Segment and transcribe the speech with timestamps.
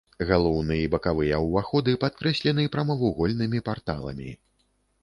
[0.27, 4.37] Галоўны і бакавыя ўваходы падкрэслены прамавугольнымі парталамі.